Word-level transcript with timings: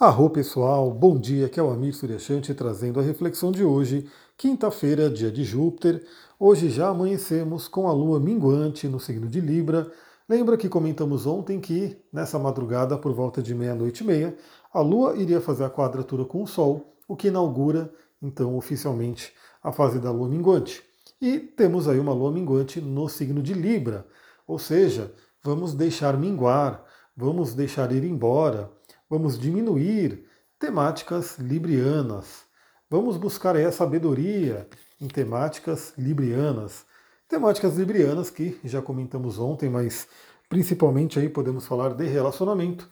Arro 0.00 0.30
pessoal, 0.30 0.92
bom 0.92 1.18
dia, 1.18 1.46
aqui 1.46 1.58
é 1.58 1.62
o 1.62 1.72
Amir 1.72 1.92
Suryashanti 1.92 2.54
trazendo 2.54 3.00
a 3.00 3.02
reflexão 3.02 3.50
de 3.50 3.64
hoje, 3.64 4.08
quinta-feira, 4.36 5.10
dia 5.10 5.28
de 5.28 5.42
Júpiter. 5.42 6.06
Hoje 6.38 6.70
já 6.70 6.86
amanhecemos 6.86 7.66
com 7.66 7.88
a 7.88 7.92
lua 7.92 8.20
minguante 8.20 8.86
no 8.86 9.00
signo 9.00 9.26
de 9.26 9.40
Libra. 9.40 9.90
Lembra 10.28 10.56
que 10.56 10.68
comentamos 10.68 11.26
ontem 11.26 11.58
que 11.58 12.00
nessa 12.12 12.38
madrugada, 12.38 12.96
por 12.96 13.12
volta 13.12 13.42
de 13.42 13.52
meia-noite 13.56 14.04
e 14.04 14.06
meia, 14.06 14.36
a 14.72 14.80
lua 14.80 15.16
iria 15.16 15.40
fazer 15.40 15.64
a 15.64 15.70
quadratura 15.70 16.24
com 16.24 16.44
o 16.44 16.46
Sol, 16.46 16.94
o 17.08 17.16
que 17.16 17.26
inaugura, 17.26 17.92
então, 18.22 18.56
oficialmente 18.56 19.32
a 19.60 19.72
fase 19.72 19.98
da 19.98 20.12
lua 20.12 20.28
minguante. 20.28 20.80
E 21.20 21.40
temos 21.40 21.88
aí 21.88 21.98
uma 21.98 22.12
lua 22.12 22.30
minguante 22.30 22.80
no 22.80 23.08
signo 23.08 23.42
de 23.42 23.52
Libra, 23.52 24.06
ou 24.46 24.60
seja, 24.60 25.12
vamos 25.42 25.74
deixar 25.74 26.16
minguar, 26.16 26.84
vamos 27.16 27.52
deixar 27.52 27.90
ir 27.90 28.04
embora 28.04 28.77
vamos 29.08 29.38
diminuir 29.38 30.24
temáticas 30.58 31.38
librianas. 31.38 32.44
Vamos 32.90 33.16
buscar 33.16 33.56
aí 33.56 33.64
a 33.64 33.72
sabedoria 33.72 34.68
em 35.00 35.08
temáticas 35.08 35.92
librianas. 35.96 36.84
Temáticas 37.28 37.76
librianas 37.76 38.30
que 38.30 38.58
já 38.64 38.80
comentamos 38.80 39.38
ontem, 39.38 39.68
mas 39.68 40.08
principalmente 40.48 41.18
aí 41.18 41.28
podemos 41.28 41.66
falar 41.66 41.94
de 41.94 42.06
relacionamento. 42.06 42.88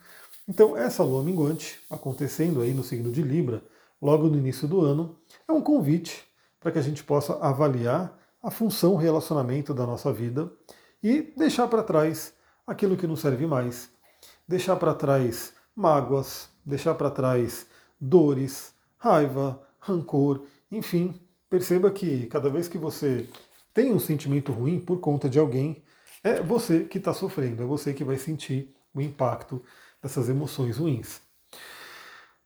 Então, 0.47 0.77
essa 0.77 1.03
lua 1.03 1.23
minguante 1.23 1.79
acontecendo 1.89 2.61
aí 2.61 2.73
no 2.73 2.83
signo 2.83 3.11
de 3.11 3.21
Libra, 3.21 3.63
logo 4.01 4.27
no 4.27 4.37
início 4.37 4.67
do 4.67 4.81
ano, 4.81 5.17
é 5.47 5.51
um 5.51 5.61
convite 5.61 6.23
para 6.59 6.71
que 6.71 6.79
a 6.79 6.81
gente 6.81 7.03
possa 7.03 7.33
avaliar 7.39 8.17
a 8.41 8.49
função 8.49 8.95
relacionamento 8.95 9.73
da 9.73 9.85
nossa 9.85 10.13
vida 10.13 10.49
e 11.03 11.33
deixar 11.35 11.67
para 11.67 11.83
trás 11.83 12.33
aquilo 12.65 12.95
que 12.95 13.07
não 13.07 13.15
serve 13.15 13.45
mais, 13.45 13.89
deixar 14.47 14.75
para 14.75 14.93
trás 14.93 15.53
mágoas, 15.77 16.49
deixar 16.65 16.95
para 16.95 17.11
trás 17.11 17.67
dores, 18.01 18.73
raiva, 18.97 19.61
rancor, 19.79 20.41
enfim. 20.71 21.13
Perceba 21.47 21.91
que 21.91 22.25
cada 22.25 22.49
vez 22.49 22.67
que 22.67 22.79
você 22.79 23.29
tem 23.73 23.93
um 23.93 23.99
sentimento 23.99 24.51
ruim 24.51 24.79
por 24.79 24.99
conta 24.99 25.29
de 25.29 25.37
alguém, 25.37 25.83
é 26.23 26.41
você 26.41 26.83
que 26.83 26.97
está 26.97 27.13
sofrendo, 27.13 27.61
é 27.61 27.65
você 27.65 27.93
que 27.93 28.03
vai 28.03 28.17
sentir 28.17 28.75
o 28.91 28.99
impacto 28.99 29.61
dessas 30.01 30.27
emoções 30.27 30.77
ruins. 30.77 31.21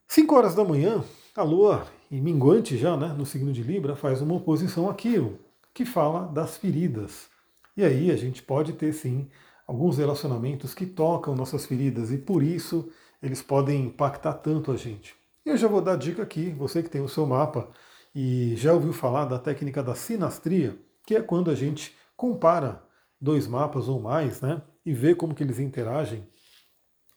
5 0.06 0.34
horas 0.36 0.54
da 0.54 0.62
manhã, 0.62 1.02
a 1.34 1.42
Lua, 1.42 1.86
e 2.10 2.20
minguante 2.20 2.76
já, 2.76 2.98
né, 2.98 3.14
no 3.16 3.24
signo 3.24 3.50
de 3.50 3.62
Libra, 3.62 3.96
faz 3.96 4.20
uma 4.20 4.34
oposição 4.34 4.90
àquilo, 4.90 5.38
que 5.72 5.86
fala 5.86 6.26
das 6.26 6.58
feridas. 6.58 7.30
E 7.74 7.82
aí 7.82 8.10
a 8.10 8.16
gente 8.16 8.42
pode 8.42 8.74
ter 8.74 8.92
sim 8.92 9.30
alguns 9.66 9.96
relacionamentos 9.96 10.74
que 10.74 10.84
tocam 10.84 11.34
nossas 11.34 11.64
feridas 11.64 12.12
e 12.12 12.18
por 12.18 12.42
isso 12.42 12.90
eles 13.22 13.40
podem 13.40 13.86
impactar 13.86 14.34
tanto 14.34 14.72
a 14.72 14.76
gente. 14.76 15.14
Eu 15.44 15.56
já 15.56 15.68
vou 15.68 15.80
dar 15.80 15.96
dica 15.96 16.22
aqui, 16.22 16.50
você 16.50 16.82
que 16.82 16.90
tem 16.90 17.00
o 17.00 17.08
seu 17.08 17.24
mapa 17.26 17.70
e 18.14 18.54
já 18.56 18.72
ouviu 18.72 18.92
falar 18.92 19.24
da 19.24 19.38
técnica 19.38 19.82
da 19.82 19.94
sinastria, 19.94 20.78
que 21.06 21.14
é 21.14 21.22
quando 21.22 21.50
a 21.50 21.54
gente 21.54 21.96
compara 22.16 22.84
dois 23.20 23.46
mapas 23.46 23.88
ou 23.88 24.00
mais, 24.00 24.40
né, 24.40 24.62
e 24.84 24.92
vê 24.92 25.14
como 25.14 25.34
que 25.34 25.42
eles 25.42 25.58
interagem. 25.58 26.26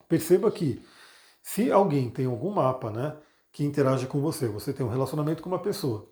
Perceba 0.08 0.50
que 0.50 0.80
se 1.42 1.70
alguém 1.70 2.08
tem 2.10 2.26
algum 2.26 2.50
mapa, 2.50 2.90
né, 2.90 3.16
que 3.52 3.64
interage 3.64 4.06
com 4.06 4.20
você, 4.20 4.48
você 4.48 4.72
tem 4.72 4.86
um 4.86 4.90
relacionamento 4.90 5.42
com 5.42 5.48
uma 5.48 5.58
pessoa, 5.58 6.08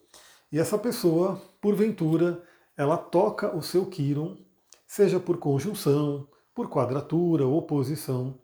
e 0.51 0.59
essa 0.59 0.79
pessoa, 0.79 1.41
porventura, 1.61 2.43
ela 2.77 2.97
toca 2.97 3.57
o 3.57 3.63
seu 3.63 3.87
Quiron, 3.87 4.37
seja 4.87 5.19
por 5.19 5.39
conjunção, 5.39 6.29
por 6.55 6.69
quadratura, 6.69 7.47
oposição, 7.47 8.39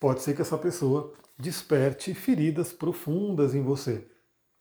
pode 0.00 0.22
ser 0.22 0.34
que 0.34 0.42
essa 0.42 0.58
pessoa 0.58 1.12
desperte 1.38 2.14
feridas 2.14 2.72
profundas 2.72 3.54
em 3.54 3.62
você. 3.62 4.06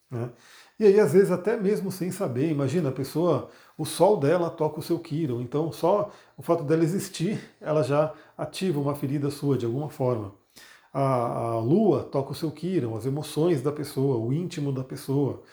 Né? 0.10 0.32
E 0.80 0.86
aí, 0.86 1.00
às 1.00 1.14
vezes, 1.14 1.32
até 1.32 1.58
mesmo 1.58 1.92
sem 1.92 2.12
saber, 2.12 2.50
imagina 2.50 2.90
a 2.90 2.92
pessoa, 2.92 3.50
o 3.78 3.86
sol 3.86 4.18
dela 4.20 4.50
toca 4.50 4.80
o 4.80 4.84
seu 4.84 5.00
Kiron, 5.00 5.42
então 5.42 5.72
só 5.72 6.12
o 6.38 6.42
fato 6.42 6.64
dela 6.64 6.84
existir, 6.84 7.40
ela 7.60 7.84
já 7.84 8.14
ativa 8.38 8.80
uma 8.80 8.96
ferida 8.96 9.30
sua 9.32 9.58
de 9.58 9.66
alguma 9.66 9.90
forma. 9.90 10.34
A, 10.94 11.54
a 11.54 11.60
lua 11.60 12.04
toca 12.04 12.32
o 12.32 12.36
seu 12.36 12.52
Kiron, 12.52 12.96
as 12.96 13.06
emoções 13.06 13.62
da 13.62 13.72
pessoa, 13.72 14.18
o 14.18 14.32
íntimo 14.32 14.72
da 14.72 14.84
pessoa, 14.84 15.44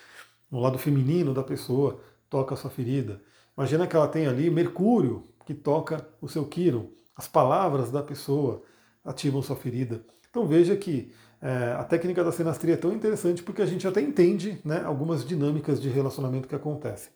o 0.51 0.61
lado 0.61 0.79
feminino 0.79 1.35
da 1.35 1.43
pessoa 1.43 1.99
toca 2.31 2.55
a 2.55 2.57
sua 2.57 2.71
ferida. 2.71 3.21
Imagina 3.57 3.87
que 3.87 3.97
ela 3.97 4.09
tem 4.09 4.27
ali 4.27 4.51
Mercúrio, 4.51 5.25
que 5.47 5.55
toca 5.55 6.07
o 6.21 6.29
seu 6.29 6.45
Kiron, 6.45 6.91
as 7.17 7.27
palavras 7.29 7.91
da 7.91 8.03
pessoa, 8.03 8.63
ativam 9.05 9.43
sua 9.43 9.57
ferida. 9.57 10.05
Então 10.31 10.47
veja 10.47 10.77
que 10.77 11.13
é, 11.41 11.73
a 11.79 11.85
técnica 11.85 12.25
da 12.25 12.33
sinastria 12.33 12.75
é 12.75 12.77
tão 12.77 12.93
interessante 12.93 13.43
porque 13.43 13.61
a 13.61 13.67
gente 13.67 13.87
até 13.87 14.01
entende 14.01 14.59
né, 14.65 14.83
algumas 14.85 15.27
dinâmicas 15.27 15.81
de 15.81 15.89
relacionamento 15.89 16.49
que 16.49 16.55
acontecem. 16.55 17.13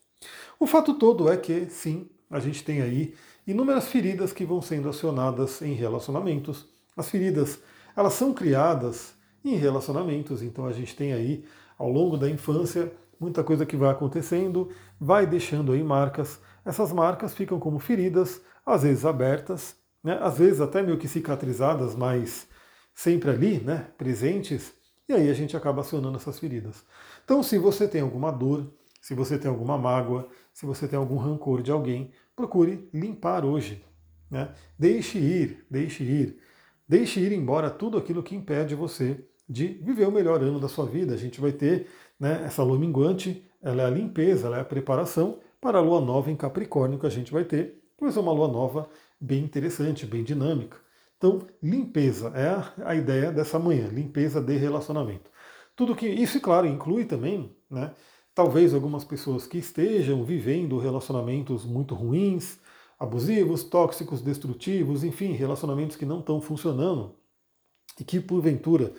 O 0.60 0.66
fato 0.66 0.94
todo 0.94 1.30
é 1.30 1.36
que, 1.36 1.66
sim, 1.70 2.08
a 2.30 2.38
gente 2.38 2.62
tem 2.62 2.82
aí 2.82 3.14
inúmeras 3.46 3.88
feridas 3.88 4.32
que 4.32 4.44
vão 4.44 4.60
sendo 4.60 4.88
acionadas 4.88 5.62
em 5.62 5.72
relacionamentos. 5.72 6.66
As 6.96 7.08
feridas, 7.08 7.58
elas 7.96 8.12
são 8.12 8.34
criadas 8.34 9.14
em 9.42 9.54
relacionamentos, 9.54 10.42
então 10.42 10.66
a 10.66 10.72
gente 10.72 10.94
tem 10.94 11.12
aí, 11.14 11.44
ao 11.78 11.88
longo 11.90 12.18
da 12.18 12.28
infância, 12.28 12.92
muita 13.18 13.42
coisa 13.42 13.64
que 13.64 13.76
vai 13.76 13.90
acontecendo, 13.90 14.68
vai 15.00 15.26
deixando 15.26 15.72
aí 15.72 15.82
marcas. 15.82 16.38
Essas 16.64 16.92
marcas 16.92 17.32
ficam 17.32 17.58
como 17.58 17.78
feridas, 17.78 18.42
às 18.66 18.82
vezes 18.82 19.06
abertas, 19.06 19.74
né, 20.02 20.18
às 20.20 20.38
vezes 20.38 20.60
até 20.60 20.82
meio 20.82 20.98
que 20.98 21.08
cicatrizadas, 21.08 21.94
mas 21.94 22.46
sempre 22.94 23.30
ali, 23.30 23.60
né, 23.60 23.88
presentes, 23.96 24.72
e 25.08 25.12
aí 25.12 25.30
a 25.30 25.34
gente 25.34 25.56
acaba 25.56 25.80
acionando 25.80 26.16
essas 26.16 26.38
feridas. 26.38 26.84
Então, 27.24 27.42
se 27.42 27.58
você 27.58 27.88
tem 27.88 28.00
alguma 28.00 28.30
dor, 28.30 28.70
se 29.00 29.14
você 29.14 29.38
tem 29.38 29.50
alguma 29.50 29.78
mágoa, 29.78 30.28
se 30.52 30.66
você 30.66 30.86
tem 30.86 30.98
algum 30.98 31.16
rancor 31.16 31.62
de 31.62 31.70
alguém, 31.70 32.10
procure 32.36 32.88
limpar 32.92 33.44
hoje. 33.44 33.84
Né? 34.30 34.52
Deixe 34.78 35.18
ir, 35.18 35.64
deixe 35.70 36.04
ir. 36.04 36.38
Deixe 36.86 37.20
ir 37.20 37.32
embora 37.32 37.70
tudo 37.70 37.96
aquilo 37.96 38.22
que 38.22 38.34
impede 38.34 38.74
você 38.74 39.24
de 39.48 39.66
viver 39.82 40.06
o 40.06 40.12
melhor 40.12 40.42
ano 40.42 40.60
da 40.60 40.68
sua 40.68 40.84
vida. 40.84 41.14
A 41.14 41.16
gente 41.16 41.40
vai 41.40 41.52
ter 41.52 41.86
né, 42.18 42.42
essa 42.44 42.62
lua 42.62 42.78
minguante, 42.78 43.44
ela 43.62 43.82
é 43.82 43.86
a 43.86 43.90
limpeza, 43.90 44.46
ela 44.46 44.58
é 44.58 44.60
a 44.60 44.64
preparação 44.64 45.38
para 45.60 45.78
a 45.78 45.82
lua 45.82 46.00
nova 46.00 46.30
em 46.30 46.36
Capricórnio 46.36 46.98
que 46.98 47.06
a 47.06 47.10
gente 47.10 47.32
vai 47.32 47.44
ter, 47.44 47.82
vai 48.00 48.12
ser 48.12 48.20
uma 48.20 48.32
lua 48.32 48.48
nova 48.48 48.88
bem 49.20 49.44
interessante, 49.44 50.06
bem 50.06 50.22
dinâmica. 50.24 50.78
Então, 51.16 51.46
limpeza 51.62 52.28
é 52.28 52.84
a 52.84 52.94
ideia 52.94 53.32
dessa 53.32 53.58
manhã, 53.58 53.88
limpeza 53.88 54.40
de 54.40 54.56
relacionamento. 54.56 55.30
Tudo 55.74 55.96
que 55.96 56.06
isso, 56.06 56.40
claro, 56.40 56.66
inclui 56.66 57.04
também, 57.04 57.56
né, 57.70 57.92
talvez 58.34 58.72
algumas 58.72 59.04
pessoas 59.04 59.46
que 59.46 59.58
estejam 59.58 60.24
vivendo 60.24 60.78
relacionamentos 60.78 61.64
muito 61.64 61.94
ruins, 61.94 62.60
abusivos, 62.98 63.64
tóxicos, 63.64 64.22
destrutivos, 64.22 65.04
enfim, 65.04 65.32
relacionamentos 65.32 65.96
que 65.96 66.06
não 66.06 66.20
estão 66.20 66.40
funcionando 66.40 67.16
e 67.98 68.04
que 68.04 68.20
porventura 68.20 68.92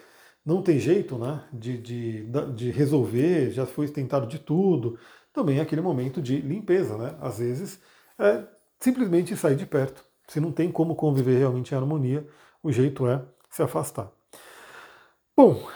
não 0.45 0.61
tem 0.61 0.79
jeito 0.79 1.17
né, 1.17 1.43
de, 1.53 1.77
de, 1.77 2.27
de 2.55 2.71
resolver, 2.71 3.51
já 3.51 3.65
foi 3.65 3.87
tentado 3.87 4.25
de 4.27 4.39
tudo, 4.39 4.97
também 5.33 5.59
é 5.59 5.61
aquele 5.61 5.81
momento 5.81 6.21
de 6.21 6.37
limpeza. 6.41 6.97
Né? 6.97 7.17
Às 7.21 7.39
vezes 7.39 7.79
é 8.17 8.45
simplesmente 8.79 9.35
sair 9.35 9.55
de 9.55 9.65
perto, 9.65 10.05
se 10.29 10.39
não 10.39 10.51
tem 10.51 10.71
como 10.71 10.95
conviver 10.95 11.39
realmente 11.39 11.73
em 11.73 11.77
harmonia, 11.77 12.25
o 12.61 12.71
jeito 12.71 13.07
é 13.07 13.21
se 13.49 13.63
afastar. 13.63 14.11
Bom, 15.35 15.67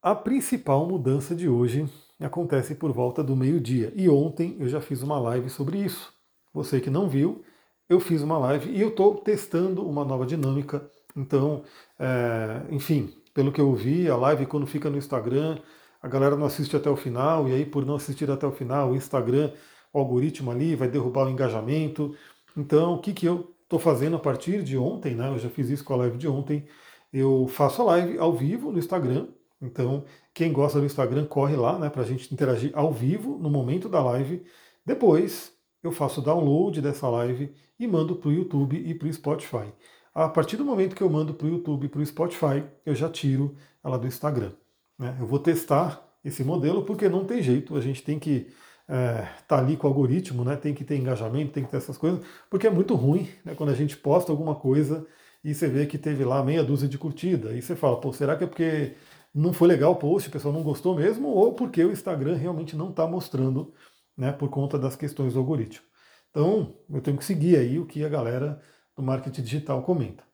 a 0.00 0.14
principal 0.14 0.86
mudança 0.86 1.34
de 1.34 1.48
hoje 1.48 1.86
acontece 2.20 2.74
por 2.76 2.92
volta 2.92 3.22
do 3.22 3.34
meio-dia. 3.34 3.92
E 3.96 4.08
ontem 4.08 4.56
eu 4.60 4.68
já 4.68 4.80
fiz 4.80 5.02
uma 5.02 5.18
live 5.18 5.50
sobre 5.50 5.78
isso. 5.78 6.12
Você 6.54 6.80
que 6.80 6.88
não 6.88 7.08
viu, 7.08 7.42
eu 7.88 7.98
fiz 7.98 8.22
uma 8.22 8.38
live 8.38 8.70
e 8.70 8.80
eu 8.80 8.90
estou 8.90 9.16
testando 9.16 9.84
uma 9.86 10.04
nova 10.04 10.24
dinâmica. 10.24 10.88
Então, 11.16 11.64
é, 11.98 12.62
enfim, 12.70 13.12
pelo 13.34 13.50
que 13.50 13.60
eu 13.60 13.74
vi, 13.74 14.08
a 14.08 14.16
live 14.16 14.46
quando 14.46 14.66
fica 14.66 14.88
no 14.88 14.98
Instagram, 14.98 15.58
a 16.00 16.06
galera 16.06 16.36
não 16.36 16.46
assiste 16.46 16.76
até 16.76 16.88
o 16.88 16.96
final, 16.96 17.48
e 17.48 17.54
aí 17.54 17.66
por 17.66 17.84
não 17.84 17.96
assistir 17.96 18.30
até 18.30 18.46
o 18.46 18.52
final, 18.52 18.90
o 18.92 18.96
Instagram, 18.96 19.52
o 19.92 19.98
algoritmo 19.98 20.50
ali 20.52 20.76
vai 20.76 20.88
derrubar 20.88 21.26
o 21.26 21.30
engajamento. 21.30 22.14
Então, 22.56 22.94
o 22.94 22.98
que, 23.00 23.12
que 23.12 23.26
eu 23.26 23.52
estou 23.70 23.78
fazendo 23.78 24.16
a 24.16 24.18
partir 24.18 24.64
de 24.64 24.76
ontem, 24.76 25.14
né? 25.14 25.28
Eu 25.28 25.38
já 25.38 25.48
fiz 25.48 25.70
isso 25.70 25.84
com 25.84 25.94
a 25.94 25.98
live 25.98 26.18
de 26.18 26.26
ontem. 26.26 26.66
Eu 27.12 27.46
faço 27.46 27.80
a 27.82 27.84
live 27.84 28.18
ao 28.18 28.32
vivo 28.32 28.72
no 28.72 28.78
Instagram. 28.80 29.28
Então, 29.62 30.04
quem 30.34 30.52
gosta 30.52 30.80
do 30.80 30.86
Instagram, 30.86 31.24
corre 31.26 31.54
lá, 31.54 31.78
né? 31.78 31.88
Para 31.88 32.02
a 32.02 32.04
gente 32.04 32.32
interagir 32.34 32.72
ao 32.74 32.92
vivo 32.92 33.38
no 33.38 33.48
momento 33.48 33.88
da 33.88 34.02
live. 34.02 34.42
Depois, 34.84 35.52
eu 35.84 35.92
faço 35.92 36.20
o 36.20 36.24
download 36.24 36.82
dessa 36.82 37.08
live 37.08 37.54
e 37.78 37.86
mando 37.86 38.16
para 38.16 38.28
o 38.28 38.32
YouTube 38.32 38.76
e 38.76 38.92
para 38.92 39.06
o 39.06 39.12
Spotify. 39.12 39.72
A 40.12 40.28
partir 40.28 40.56
do 40.56 40.64
momento 40.64 40.96
que 40.96 41.02
eu 41.02 41.08
mando 41.08 41.32
para 41.32 41.46
o 41.46 41.50
YouTube 41.50 41.84
e 41.84 41.88
para 41.88 42.00
o 42.00 42.06
Spotify, 42.06 42.64
eu 42.84 42.94
já 42.94 43.08
tiro 43.08 43.54
ela 43.84 43.96
do 43.96 44.08
Instagram. 44.08 44.50
Né? 44.98 45.16
Eu 45.20 45.26
vou 45.26 45.38
testar 45.38 46.04
esse 46.24 46.42
modelo 46.42 46.82
porque 46.82 47.08
não 47.08 47.24
tem 47.24 47.40
jeito, 47.40 47.76
a 47.76 47.80
gente 47.80 48.02
tem 48.02 48.18
que 48.18 48.48
é, 48.90 49.28
tá 49.46 49.58
ali 49.58 49.76
com 49.76 49.86
o 49.86 49.90
algoritmo, 49.90 50.44
né? 50.44 50.56
Tem 50.56 50.74
que 50.74 50.84
ter 50.84 50.96
engajamento, 50.96 51.52
tem 51.52 51.62
que 51.64 51.70
ter 51.70 51.76
essas 51.76 51.96
coisas, 51.96 52.20
porque 52.50 52.66
é 52.66 52.70
muito 52.70 52.96
ruim 52.96 53.28
né, 53.44 53.54
quando 53.54 53.70
a 53.70 53.74
gente 53.74 53.96
posta 53.96 54.32
alguma 54.32 54.56
coisa 54.56 55.06
e 55.44 55.54
você 55.54 55.68
vê 55.68 55.86
que 55.86 55.96
teve 55.96 56.24
lá 56.24 56.42
meia 56.42 56.64
dúzia 56.64 56.88
de 56.88 56.98
curtida. 56.98 57.52
E 57.52 57.62
você 57.62 57.76
fala, 57.76 58.00
pô, 58.00 58.12
será 58.12 58.36
que 58.36 58.42
é 58.42 58.46
porque 58.48 58.96
não 59.32 59.52
foi 59.52 59.68
legal 59.68 59.92
o 59.92 59.96
post, 59.96 60.28
o 60.28 60.32
pessoal 60.32 60.52
não 60.52 60.64
gostou 60.64 60.96
mesmo, 60.96 61.28
ou 61.28 61.54
porque 61.54 61.84
o 61.84 61.92
Instagram 61.92 62.34
realmente 62.34 62.76
não 62.76 62.90
está 62.90 63.06
mostrando, 63.06 63.72
né, 64.16 64.32
por 64.32 64.50
conta 64.50 64.76
das 64.76 64.96
questões 64.96 65.34
do 65.34 65.38
algoritmo. 65.38 65.86
Então, 66.30 66.74
eu 66.90 67.00
tenho 67.00 67.16
que 67.16 67.24
seguir 67.24 67.56
aí 67.56 67.78
o 67.78 67.86
que 67.86 68.04
a 68.04 68.08
galera 68.08 68.60
do 68.96 69.02
marketing 69.02 69.42
digital 69.42 69.82
comenta. 69.82 70.24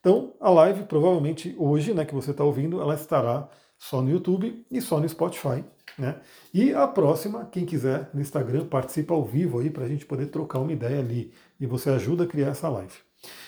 Então, 0.00 0.34
a 0.40 0.48
live 0.48 0.84
provavelmente 0.84 1.54
hoje, 1.58 1.92
né, 1.92 2.06
que 2.06 2.14
você 2.14 2.30
está 2.30 2.42
ouvindo, 2.42 2.80
ela 2.80 2.94
estará 2.94 3.48
só 3.78 4.00
no 4.02 4.10
YouTube 4.10 4.64
e 4.70 4.80
só 4.80 4.98
no 5.00 5.08
Spotify. 5.08 5.64
Né? 5.98 6.20
E 6.52 6.72
a 6.72 6.86
próxima, 6.86 7.46
quem 7.46 7.64
quiser 7.64 8.10
no 8.12 8.20
Instagram, 8.20 8.66
participa 8.66 9.14
ao 9.14 9.24
vivo 9.24 9.60
aí 9.60 9.70
para 9.70 9.84
a 9.84 9.88
gente 9.88 10.04
poder 10.04 10.26
trocar 10.26 10.60
uma 10.60 10.72
ideia 10.72 10.98
ali. 10.98 11.32
E 11.58 11.66
você 11.66 11.90
ajuda 11.90 12.24
a 12.24 12.26
criar 12.26 12.48
essa 12.48 12.68
live. 12.68 12.94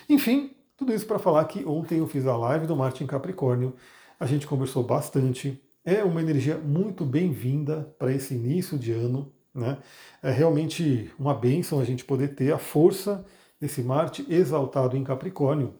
Enfim, 0.08 0.52
tudo 0.76 0.92
isso 0.92 1.06
para 1.06 1.18
falar 1.18 1.44
que 1.44 1.64
ontem 1.64 1.98
eu 1.98 2.06
fiz 2.06 2.26
a 2.26 2.36
live 2.36 2.66
do 2.66 2.76
Martin 2.76 3.06
Capricórnio. 3.06 3.74
A 4.18 4.26
gente 4.26 4.46
conversou 4.46 4.82
bastante. 4.82 5.60
É 5.84 6.02
uma 6.04 6.20
energia 6.20 6.56
muito 6.56 7.04
bem-vinda 7.04 7.94
para 7.98 8.12
esse 8.12 8.34
início 8.34 8.78
de 8.78 8.92
ano. 8.92 9.32
Né? 9.54 9.78
É 10.22 10.30
realmente 10.30 11.10
uma 11.18 11.34
bênção 11.34 11.80
a 11.80 11.84
gente 11.84 12.04
poder 12.04 12.34
ter 12.34 12.52
a 12.52 12.58
força 12.58 13.24
desse 13.60 13.82
Marte 13.82 14.24
exaltado 14.28 14.96
em 14.96 15.04
Capricórnio 15.04 15.74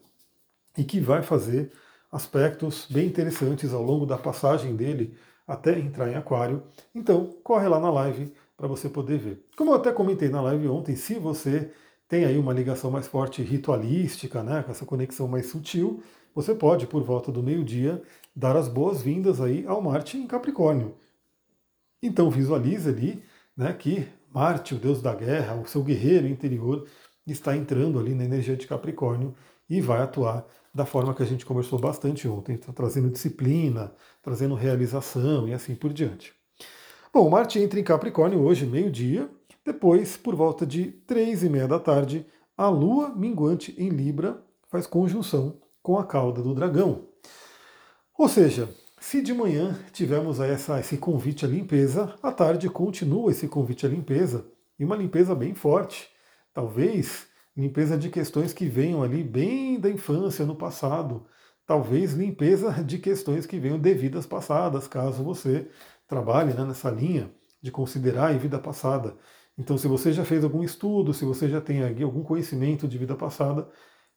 e 0.76 0.84
que 0.84 1.00
vai 1.00 1.22
fazer 1.22 1.72
aspectos 2.10 2.86
bem 2.90 3.06
interessantes 3.06 3.72
ao 3.72 3.82
longo 3.82 4.06
da 4.06 4.16
passagem 4.16 4.74
dele 4.74 5.16
até 5.46 5.78
entrar 5.78 6.10
em 6.10 6.14
Aquário. 6.14 6.62
Então, 6.94 7.34
corre 7.42 7.68
lá 7.68 7.80
na 7.80 7.90
live 7.90 8.32
para 8.56 8.66
você 8.66 8.88
poder 8.88 9.18
ver. 9.18 9.44
Como 9.56 9.70
eu 9.70 9.76
até 9.76 9.92
comentei 9.92 10.28
na 10.28 10.40
live 10.42 10.68
ontem, 10.68 10.96
se 10.96 11.14
você 11.14 11.70
tem 12.08 12.24
aí 12.24 12.38
uma 12.38 12.52
ligação 12.52 12.90
mais 12.90 13.06
forte 13.06 13.42
ritualística, 13.42 14.42
né, 14.42 14.62
com 14.62 14.70
essa 14.70 14.84
conexão 14.84 15.28
mais 15.28 15.46
sutil, 15.46 16.02
você 16.34 16.54
pode, 16.54 16.86
por 16.86 17.02
volta 17.02 17.30
do 17.30 17.42
meio-dia, 17.42 18.02
dar 18.34 18.56
as 18.56 18.68
boas-vindas 18.68 19.40
aí 19.40 19.64
ao 19.66 19.80
Marte 19.82 20.16
em 20.16 20.26
Capricórnio. 20.26 20.94
Então 22.02 22.30
visualize 22.30 22.88
ali 22.88 23.22
né, 23.56 23.72
que 23.72 24.08
Marte, 24.32 24.74
o 24.74 24.78
deus 24.78 25.02
da 25.02 25.14
guerra, 25.14 25.56
o 25.56 25.66
seu 25.66 25.82
guerreiro 25.82 26.26
interior, 26.26 26.86
está 27.26 27.56
entrando 27.56 27.98
ali 27.98 28.14
na 28.14 28.24
energia 28.24 28.56
de 28.56 28.66
Capricórnio 28.66 29.34
e 29.68 29.80
vai 29.80 30.00
atuar 30.00 30.46
da 30.74 30.84
forma 30.84 31.14
que 31.14 31.22
a 31.22 31.26
gente 31.26 31.44
conversou 31.44 31.78
bastante 31.78 32.28
ontem, 32.28 32.56
tá 32.56 32.72
trazendo 32.72 33.10
disciplina, 33.10 33.92
trazendo 34.22 34.54
realização 34.54 35.48
e 35.48 35.52
assim 35.52 35.74
por 35.74 35.92
diante. 35.92 36.32
Bom, 37.12 37.28
Marte 37.28 37.58
entra 37.58 37.80
em 37.80 37.84
Capricórnio 37.84 38.40
hoje, 38.40 38.66
meio-dia, 38.66 39.28
depois, 39.64 40.16
por 40.16 40.34
volta 40.34 40.66
de 40.66 40.86
três 41.06 41.42
e 41.42 41.48
meia 41.48 41.68
da 41.68 41.78
tarde, 41.78 42.26
a 42.56 42.68
Lua 42.68 43.10
minguante 43.14 43.74
em 43.78 43.88
Libra 43.88 44.42
faz 44.68 44.86
conjunção 44.86 45.60
com 45.82 45.98
a 45.98 46.04
cauda 46.04 46.42
do 46.42 46.54
dragão. 46.54 47.06
Ou 48.16 48.28
seja, 48.28 48.68
se 49.00 49.22
de 49.22 49.32
manhã 49.32 49.78
tivemos 49.92 50.40
essa, 50.40 50.80
esse 50.80 50.96
convite 50.96 51.44
à 51.44 51.48
limpeza, 51.48 52.14
à 52.22 52.32
tarde 52.32 52.68
continua 52.68 53.30
esse 53.30 53.46
convite 53.46 53.86
à 53.86 53.88
limpeza, 53.88 54.44
e 54.78 54.84
uma 54.84 54.96
limpeza 54.96 55.34
bem 55.34 55.54
forte. 55.54 56.08
Talvez 56.52 57.27
limpeza 57.58 57.98
de 57.98 58.08
questões 58.08 58.52
que 58.52 58.66
venham 58.66 59.02
ali 59.02 59.24
bem 59.24 59.80
da 59.80 59.90
infância, 59.90 60.46
no 60.46 60.54
passado. 60.54 61.26
Talvez 61.66 62.12
limpeza 62.12 62.70
de 62.84 62.98
questões 62.98 63.46
que 63.46 63.58
venham 63.58 63.80
de 63.80 63.92
vidas 63.94 64.26
passadas, 64.26 64.86
caso 64.86 65.24
você 65.24 65.68
trabalhe 66.06 66.54
né, 66.54 66.64
nessa 66.64 66.88
linha 66.88 67.34
de 67.60 67.72
considerar 67.72 68.32
em 68.32 68.38
vida 68.38 68.60
passada. 68.60 69.16
Então, 69.58 69.76
se 69.76 69.88
você 69.88 70.12
já 70.12 70.24
fez 70.24 70.44
algum 70.44 70.62
estudo, 70.62 71.12
se 71.12 71.24
você 71.24 71.48
já 71.48 71.60
tem 71.60 71.82
algum 72.00 72.22
conhecimento 72.22 72.86
de 72.86 72.96
vida 72.96 73.16
passada, 73.16 73.68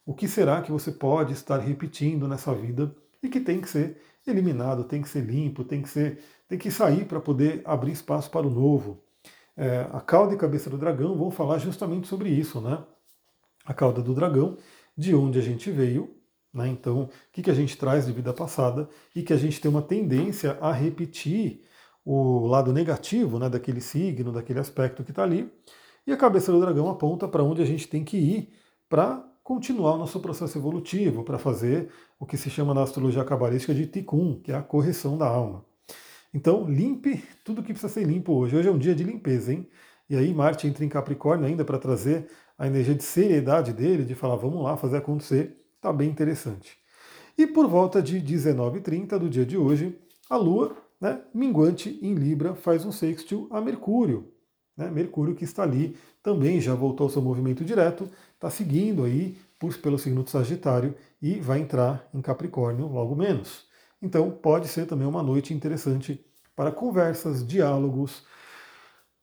o 0.05 0.13
que 0.13 0.27
será 0.27 0.61
que 0.61 0.71
você 0.71 0.91
pode 0.91 1.33
estar 1.33 1.57
repetindo 1.57 2.27
nessa 2.27 2.53
vida 2.53 2.95
e 3.23 3.27
que 3.27 3.39
tem 3.39 3.59
que 3.59 3.67
ser 3.67 3.99
eliminado, 4.25 4.83
tem 4.83 5.01
que 5.01 5.09
ser 5.09 5.21
limpo, 5.21 5.63
tem 5.63 5.81
que 5.81 5.89
ser, 5.89 6.23
tem 6.47 6.59
que 6.59 6.69
sair 6.69 7.05
para 7.05 7.19
poder 7.19 7.63
abrir 7.65 7.91
espaço 7.91 8.29
para 8.29 8.45
o 8.45 8.51
novo. 8.51 9.03
É, 9.57 9.87
a 9.91 9.99
cauda 9.99 10.35
e 10.35 10.37
cabeça 10.37 10.69
do 10.69 10.77
dragão 10.77 11.17
vão 11.17 11.31
falar 11.31 11.57
justamente 11.57 12.07
sobre 12.07 12.29
isso, 12.29 12.61
né? 12.61 12.83
A 13.65 13.73
cauda 13.73 14.01
do 14.01 14.13
dragão, 14.13 14.57
de 14.97 15.15
onde 15.15 15.39
a 15.39 15.41
gente 15.41 15.71
veio, 15.71 16.15
né? 16.53 16.67
então 16.67 17.03
o 17.03 17.09
que, 17.31 17.41
que 17.41 17.51
a 17.51 17.53
gente 17.53 17.77
traz 17.77 18.05
de 18.05 18.11
vida 18.11 18.33
passada 18.33 18.89
e 19.15 19.23
que 19.23 19.33
a 19.33 19.37
gente 19.37 19.59
tem 19.61 19.69
uma 19.69 19.81
tendência 19.81 20.57
a 20.61 20.71
repetir 20.71 21.63
o 22.03 22.47
lado 22.47 22.73
negativo 22.73 23.37
né, 23.39 23.49
daquele 23.49 23.79
signo, 23.79 24.31
daquele 24.31 24.59
aspecto 24.59 25.03
que 25.03 25.11
está 25.11 25.23
ali, 25.23 25.51
e 26.05 26.11
a 26.11 26.17
cabeça 26.17 26.51
do 26.51 26.59
dragão 26.59 26.89
aponta 26.89 27.27
para 27.27 27.43
onde 27.43 27.61
a 27.61 27.65
gente 27.65 27.87
tem 27.87 28.03
que 28.03 28.17
ir 28.17 28.53
para 28.89 29.23
continuar 29.43 29.93
o 29.93 29.97
nosso 29.97 30.19
processo 30.19 30.57
evolutivo, 30.57 31.23
para 31.23 31.37
fazer 31.37 31.91
o 32.19 32.25
que 32.25 32.37
se 32.37 32.49
chama 32.49 32.73
na 32.73 32.83
astrologia 32.83 33.23
cabalística 33.23 33.73
de 33.73 33.85
tikkun, 33.87 34.41
que 34.41 34.51
é 34.51 34.55
a 34.55 34.61
correção 34.61 35.17
da 35.17 35.27
alma. 35.27 35.65
Então, 36.33 36.69
limpe 36.69 37.23
tudo 37.43 37.61
que 37.61 37.73
precisa 37.73 37.91
ser 37.91 38.05
limpo 38.05 38.33
hoje. 38.33 38.55
Hoje 38.55 38.69
é 38.69 38.71
um 38.71 38.77
dia 38.77 38.95
de 38.95 39.03
limpeza, 39.03 39.53
hein? 39.53 39.67
E 40.09 40.15
aí 40.15 40.33
Marte 40.33 40.67
entra 40.67 40.83
em 40.83 40.89
Capricórnio 40.89 41.45
ainda 41.45 41.63
para 41.63 41.77
trazer 41.77 42.29
a 42.61 42.67
energia 42.67 42.93
de 42.93 43.03
seriedade 43.03 43.73
dele, 43.73 44.05
de 44.05 44.13
falar, 44.13 44.35
vamos 44.35 44.61
lá, 44.61 44.77
fazer 44.77 44.97
acontecer, 44.97 45.57
está 45.77 45.91
bem 45.91 46.07
interessante. 46.07 46.77
E 47.35 47.47
por 47.47 47.67
volta 47.67 48.03
de 48.03 48.21
19h30 48.21 49.17
do 49.17 49.27
dia 49.27 49.43
de 49.43 49.57
hoje, 49.57 49.97
a 50.29 50.37
Lua, 50.37 50.77
né, 51.01 51.19
minguante 51.33 51.97
em 52.03 52.13
Libra, 52.13 52.53
faz 52.53 52.85
um 52.85 52.91
sextil 52.91 53.47
a 53.49 53.59
Mercúrio. 53.59 54.31
Né, 54.77 54.91
Mercúrio 54.91 55.33
que 55.33 55.43
está 55.43 55.63
ali, 55.63 55.97
também 56.21 56.61
já 56.61 56.75
voltou 56.75 57.05
ao 57.05 57.09
seu 57.09 57.19
movimento 57.19 57.65
direto, 57.65 58.07
está 58.35 58.47
seguindo 58.51 59.05
aí 59.05 59.39
por, 59.57 59.75
pelo 59.79 59.97
signo 59.97 60.23
de 60.23 60.29
Sagitário 60.29 60.93
e 61.19 61.39
vai 61.39 61.61
entrar 61.61 62.07
em 62.13 62.21
Capricórnio 62.21 62.85
logo 62.85 63.15
menos. 63.15 63.65
Então 63.99 64.29
pode 64.29 64.67
ser 64.67 64.85
também 64.85 65.07
uma 65.07 65.23
noite 65.23 65.51
interessante 65.51 66.23
para 66.55 66.71
conversas, 66.71 67.43
diálogos, 67.43 68.23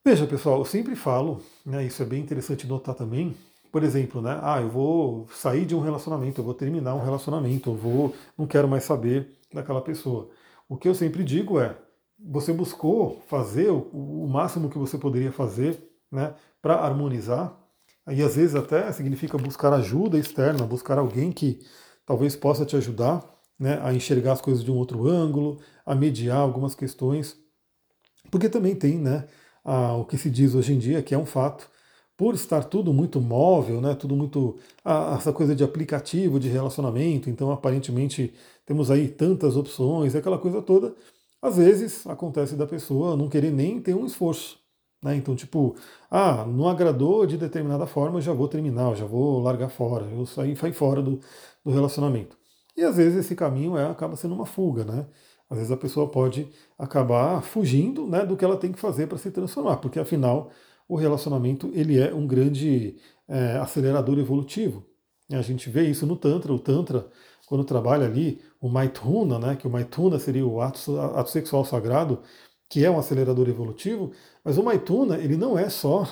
Veja, 0.04 0.26
pessoal, 0.26 0.58
eu 0.58 0.64
sempre 0.64 0.96
falo, 0.96 1.42
né, 1.66 1.84
isso 1.84 2.02
é 2.02 2.06
bem 2.06 2.22
interessante 2.22 2.66
notar 2.66 2.94
também, 2.94 3.36
por 3.70 3.82
exemplo, 3.82 4.22
né, 4.22 4.38
ah, 4.42 4.60
eu 4.60 4.70
vou 4.70 5.26
sair 5.28 5.66
de 5.66 5.74
um 5.74 5.80
relacionamento, 5.80 6.40
eu 6.40 6.44
vou 6.44 6.54
terminar 6.54 6.94
um 6.94 7.04
relacionamento, 7.04 7.70
eu 7.70 7.74
vou, 7.74 8.14
não 8.36 8.46
quero 8.46 8.66
mais 8.66 8.84
saber 8.84 9.36
daquela 9.52 9.82
pessoa. 9.82 10.30
O 10.68 10.76
que 10.76 10.88
eu 10.88 10.94
sempre 10.94 11.22
digo 11.22 11.60
é, 11.60 11.76
você 12.18 12.52
buscou 12.52 13.20
fazer 13.28 13.70
o, 13.70 13.80
o 13.92 14.28
máximo 14.28 14.70
que 14.70 14.78
você 14.78 14.96
poderia 14.96 15.32
fazer, 15.32 15.78
né, 16.10 16.34
para 16.62 16.76
harmonizar, 16.76 17.54
e 18.10 18.22
às 18.22 18.36
vezes 18.36 18.54
até 18.54 18.90
significa 18.92 19.36
buscar 19.36 19.72
ajuda 19.74 20.16
externa, 20.18 20.64
buscar 20.64 20.98
alguém 20.98 21.30
que 21.30 21.60
talvez 22.06 22.34
possa 22.34 22.64
te 22.64 22.74
ajudar, 22.76 23.22
né, 23.58 23.78
a 23.82 23.92
enxergar 23.92 24.32
as 24.32 24.40
coisas 24.40 24.64
de 24.64 24.70
um 24.70 24.76
outro 24.76 25.06
ângulo, 25.06 25.60
a 25.84 25.94
mediar 25.94 26.38
algumas 26.38 26.74
questões, 26.74 27.36
porque 28.30 28.48
também 28.48 28.74
tem, 28.74 28.98
né, 28.98 29.26
o 29.64 30.04
que 30.04 30.16
se 30.18 30.30
diz 30.30 30.54
hoje 30.54 30.72
em 30.72 30.78
dia, 30.78 31.02
que 31.02 31.14
é 31.14 31.18
um 31.18 31.26
fato, 31.26 31.68
por 32.16 32.34
estar 32.34 32.64
tudo 32.64 32.92
muito 32.92 33.20
móvel, 33.20 33.80
né, 33.80 33.94
tudo 33.94 34.16
muito. 34.16 34.56
A, 34.84 35.16
essa 35.16 35.32
coisa 35.32 35.54
de 35.54 35.62
aplicativo, 35.64 36.40
de 36.40 36.48
relacionamento, 36.48 37.30
então 37.30 37.50
aparentemente 37.52 38.34
temos 38.66 38.90
aí 38.90 39.08
tantas 39.08 39.56
opções, 39.56 40.14
aquela 40.14 40.38
coisa 40.38 40.60
toda. 40.62 40.94
Às 41.40 41.56
vezes 41.56 42.06
acontece 42.06 42.56
da 42.56 42.66
pessoa 42.66 43.16
não 43.16 43.28
querer 43.28 43.52
nem 43.52 43.80
ter 43.80 43.94
um 43.94 44.04
esforço. 44.06 44.58
Né? 45.02 45.14
Então, 45.16 45.36
tipo, 45.36 45.76
ah, 46.10 46.44
não 46.44 46.68
agradou 46.68 47.24
de 47.26 47.36
determinada 47.36 47.86
forma, 47.86 48.18
eu 48.18 48.22
já 48.22 48.32
vou 48.32 48.48
terminar, 48.48 48.90
eu 48.90 48.96
já 48.96 49.06
vou 49.06 49.40
largar 49.40 49.68
fora, 49.68 50.06
eu 50.06 50.26
sair, 50.26 50.56
sair 50.56 50.72
fora 50.72 51.00
do, 51.02 51.20
do 51.64 51.70
relacionamento. 51.70 52.36
E 52.76 52.82
às 52.82 52.96
vezes 52.96 53.18
esse 53.24 53.34
caminho 53.36 53.76
é, 53.76 53.88
acaba 53.90 54.16
sendo 54.16 54.34
uma 54.34 54.46
fuga, 54.46 54.84
né? 54.84 55.06
Às 55.50 55.58
vezes 55.58 55.72
a 55.72 55.76
pessoa 55.76 56.08
pode 56.08 56.48
acabar 56.78 57.40
fugindo 57.42 58.06
né, 58.06 58.24
do 58.24 58.36
que 58.36 58.44
ela 58.44 58.56
tem 58.56 58.72
que 58.72 58.78
fazer 58.78 59.06
para 59.06 59.18
se 59.18 59.30
transformar, 59.30 59.78
porque 59.78 59.98
afinal 59.98 60.50
o 60.88 60.96
relacionamento 60.96 61.70
ele 61.74 61.98
é 61.98 62.12
um 62.14 62.26
grande 62.26 62.96
é, 63.26 63.56
acelerador 63.56 64.18
evolutivo. 64.18 64.84
A 65.30 65.42
gente 65.42 65.68
vê 65.68 65.88
isso 65.88 66.06
no 66.06 66.16
Tantra. 66.16 66.52
O 66.52 66.58
Tantra, 66.58 67.06
quando 67.46 67.64
trabalha 67.64 68.06
ali 68.06 68.40
o 68.60 68.68
Maituna, 68.68 69.38
né, 69.38 69.56
que 69.56 69.66
o 69.66 69.70
Maituna 69.70 70.18
seria 70.18 70.46
o 70.46 70.60
ato, 70.60 70.98
ato 70.98 71.30
sexual 71.30 71.64
sagrado, 71.64 72.20
que 72.68 72.84
é 72.84 72.90
um 72.90 72.98
acelerador 72.98 73.48
evolutivo, 73.48 74.12
mas 74.44 74.58
o 74.58 74.62
Maituna 74.62 75.18
ele 75.18 75.36
não 75.36 75.58
é 75.58 75.68
só 75.68 76.06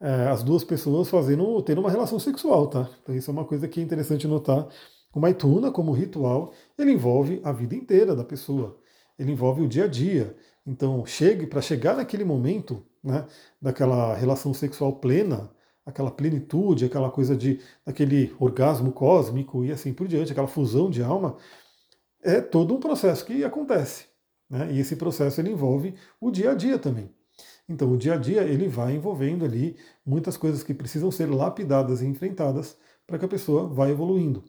é, 0.00 0.28
as 0.28 0.42
duas 0.42 0.64
pessoas 0.64 1.08
fazendo 1.10 1.60
tendo 1.62 1.80
uma 1.80 1.90
relação 1.90 2.18
sexual, 2.18 2.68
tá? 2.68 2.88
Então 3.02 3.14
isso 3.14 3.30
é 3.30 3.32
uma 3.32 3.44
coisa 3.44 3.66
que 3.68 3.80
é 3.80 3.82
interessante 3.82 4.26
notar 4.26 4.66
o 5.14 5.20
Maituna, 5.20 5.70
como 5.70 5.92
ritual, 5.92 6.52
ele 6.78 6.92
envolve 6.92 7.40
a 7.42 7.52
vida 7.52 7.74
inteira 7.74 8.14
da 8.14 8.24
pessoa, 8.24 8.78
ele 9.18 9.32
envolve 9.32 9.62
o 9.62 9.68
dia 9.68 9.84
a 9.84 9.88
dia. 9.88 10.36
Então, 10.66 11.04
chegue 11.06 11.46
para 11.46 11.62
chegar 11.62 11.96
naquele 11.96 12.24
momento, 12.24 12.84
né, 13.02 13.26
daquela 13.60 14.14
relação 14.14 14.52
sexual 14.52 14.96
plena, 14.96 15.50
aquela 15.84 16.10
plenitude, 16.10 16.84
aquela 16.84 17.10
coisa 17.10 17.34
de 17.34 17.60
aquele 17.86 18.34
orgasmo 18.38 18.92
cósmico 18.92 19.64
e 19.64 19.72
assim 19.72 19.94
por 19.94 20.06
diante, 20.06 20.32
aquela 20.32 20.46
fusão 20.46 20.90
de 20.90 21.02
alma, 21.02 21.36
é 22.22 22.40
todo 22.40 22.74
um 22.74 22.80
processo 22.80 23.24
que 23.24 23.42
acontece. 23.42 24.04
Né? 24.50 24.72
E 24.72 24.80
esse 24.80 24.96
processo 24.96 25.40
ele 25.40 25.50
envolve 25.50 25.94
o 26.20 26.30
dia 26.30 26.50
a 26.50 26.54
dia 26.54 26.78
também. 26.78 27.10
Então, 27.68 27.92
o 27.92 27.96
dia 27.96 28.14
a 28.14 28.16
dia 28.16 28.42
ele 28.42 28.68
vai 28.68 28.94
envolvendo 28.94 29.44
ali 29.44 29.76
muitas 30.04 30.36
coisas 30.36 30.62
que 30.62 30.74
precisam 30.74 31.10
ser 31.10 31.26
lapidadas 31.26 32.02
e 32.02 32.06
enfrentadas 32.06 32.76
para 33.06 33.18
que 33.18 33.24
a 33.24 33.28
pessoa 33.28 33.66
vá 33.66 33.88
evoluindo. 33.88 34.44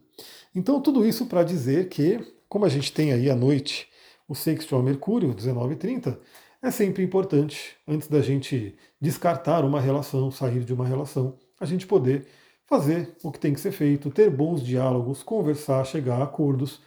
Então, 0.55 0.81
tudo 0.81 1.05
isso 1.05 1.25
para 1.25 1.43
dizer 1.43 1.89
que, 1.89 2.19
como 2.47 2.65
a 2.65 2.69
gente 2.69 2.91
tem 2.91 3.11
aí 3.13 3.29
à 3.29 3.35
noite 3.35 3.87
o 4.27 4.35
sexto 4.35 4.75
ao 4.75 4.83
Mercúrio, 4.83 5.33
19:30, 5.33 6.19
é 6.61 6.71
sempre 6.71 7.03
importante, 7.03 7.77
antes 7.87 8.07
da 8.07 8.21
gente 8.21 8.75
descartar 9.01 9.63
uma 9.63 9.79
relação, 9.79 10.29
sair 10.31 10.63
de 10.63 10.73
uma 10.73 10.85
relação, 10.85 11.37
a 11.59 11.65
gente 11.65 11.87
poder 11.87 12.27
fazer 12.67 13.15
o 13.23 13.31
que 13.31 13.39
tem 13.39 13.53
que 13.53 13.59
ser 13.59 13.71
feito, 13.71 14.11
ter 14.11 14.29
bons 14.29 14.61
diálogos, 14.63 15.23
conversar, 15.23 15.83
chegar 15.85 16.19
a 16.21 16.23
acordos. 16.25 16.81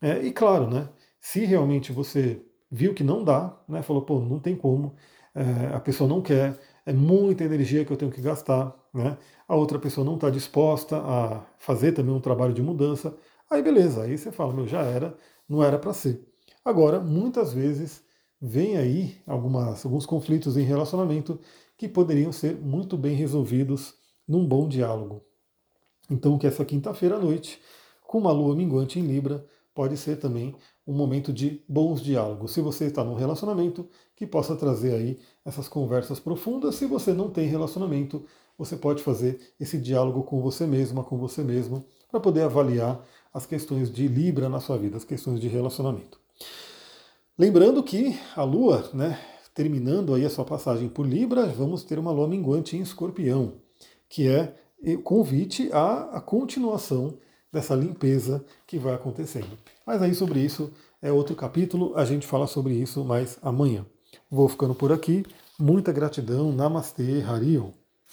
É, 0.00 0.20
e 0.22 0.32
claro, 0.32 0.68
né, 0.68 0.88
se 1.20 1.44
realmente 1.44 1.92
você 1.92 2.42
viu 2.70 2.94
que 2.94 3.04
não 3.04 3.22
dá, 3.24 3.56
né, 3.68 3.82
falou, 3.82 4.02
pô, 4.02 4.20
não 4.20 4.40
tem 4.40 4.56
como, 4.56 4.94
é, 5.34 5.74
a 5.74 5.80
pessoa 5.80 6.08
não 6.08 6.20
quer, 6.22 6.58
é 6.86 6.92
muita 6.92 7.44
energia 7.44 7.84
que 7.84 7.92
eu 7.92 7.96
tenho 7.96 8.10
que 8.10 8.20
gastar, 8.20 8.74
né, 8.92 9.16
a 9.46 9.54
outra 9.54 9.78
pessoa 9.78 10.04
não 10.04 10.14
está 10.14 10.30
disposta 10.30 10.96
a 10.96 11.44
fazer 11.58 11.92
também 11.92 12.14
um 12.14 12.20
trabalho 12.20 12.54
de 12.54 12.62
mudança, 12.62 13.16
aí 13.50 13.62
beleza, 13.62 14.02
aí 14.02 14.16
você 14.16 14.30
fala, 14.32 14.52
meu, 14.52 14.66
já 14.66 14.82
era, 14.82 15.16
não 15.48 15.62
era 15.62 15.78
para 15.78 15.92
ser. 15.92 16.24
Agora, 16.64 17.00
muitas 17.00 17.52
vezes, 17.52 18.02
vem 18.40 18.76
aí 18.76 19.16
algumas, 19.26 19.84
alguns 19.84 20.06
conflitos 20.06 20.56
em 20.56 20.62
relacionamento 20.62 21.40
que 21.76 21.88
poderiam 21.88 22.32
ser 22.32 22.56
muito 22.56 22.96
bem 22.96 23.14
resolvidos 23.14 23.94
num 24.26 24.46
bom 24.46 24.68
diálogo. 24.68 25.24
Então, 26.10 26.38
que 26.38 26.46
essa 26.46 26.64
quinta-feira 26.64 27.16
à 27.16 27.18
noite, 27.18 27.60
com 28.06 28.18
uma 28.18 28.32
lua 28.32 28.54
minguante 28.54 28.98
em 28.98 29.06
Libra, 29.06 29.46
pode 29.80 29.96
ser 29.96 30.16
também 30.16 30.54
um 30.86 30.92
momento 30.92 31.32
de 31.32 31.62
bons 31.66 32.02
diálogos. 32.02 32.52
Se 32.52 32.60
você 32.60 32.84
está 32.84 33.02
num 33.02 33.14
relacionamento, 33.14 33.88
que 34.14 34.26
possa 34.26 34.54
trazer 34.54 34.92
aí 34.92 35.18
essas 35.42 35.68
conversas 35.68 36.20
profundas. 36.20 36.74
Se 36.74 36.84
você 36.84 37.14
não 37.14 37.30
tem 37.30 37.48
relacionamento, 37.48 38.22
você 38.58 38.76
pode 38.76 39.02
fazer 39.02 39.40
esse 39.58 39.78
diálogo 39.78 40.22
com 40.24 40.38
você 40.42 40.66
mesma, 40.66 41.02
com 41.02 41.16
você 41.16 41.42
mesmo, 41.42 41.82
para 42.10 42.20
poder 42.20 42.42
avaliar 42.42 43.02
as 43.32 43.46
questões 43.46 43.90
de 43.90 44.06
Libra 44.06 44.50
na 44.50 44.60
sua 44.60 44.76
vida, 44.76 44.98
as 44.98 45.04
questões 45.04 45.40
de 45.40 45.48
relacionamento. 45.48 46.20
Lembrando 47.38 47.82
que 47.82 48.14
a 48.36 48.42
Lua, 48.42 48.90
né, 48.92 49.18
terminando 49.54 50.12
aí 50.12 50.26
a 50.26 50.30
sua 50.30 50.44
passagem 50.44 50.90
por 50.90 51.06
Libra, 51.06 51.46
vamos 51.46 51.84
ter 51.84 51.98
uma 51.98 52.12
Lua 52.12 52.28
minguante 52.28 52.76
em 52.76 52.82
Escorpião 52.82 53.54
que 54.10 54.28
é 54.28 54.54
convite 55.04 55.70
à, 55.72 56.16
à 56.18 56.20
continuação 56.20 57.16
dessa 57.52 57.74
limpeza 57.74 58.44
que 58.66 58.78
vai 58.78 58.94
acontecendo. 58.94 59.58
Mas 59.86 60.02
aí 60.02 60.14
sobre 60.14 60.40
isso 60.40 60.72
é 61.02 61.10
outro 61.10 61.34
capítulo, 61.34 61.96
a 61.96 62.04
gente 62.04 62.26
fala 62.26 62.46
sobre 62.46 62.74
isso 62.74 63.04
mais 63.04 63.38
amanhã. 63.42 63.84
Vou 64.30 64.48
ficando 64.48 64.74
por 64.74 64.92
aqui. 64.92 65.24
Muita 65.58 65.92
gratidão. 65.92 66.52
Namastê, 66.52 67.22
Harion. 67.22 67.70